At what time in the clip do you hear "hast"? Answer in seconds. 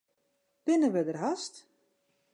1.23-1.55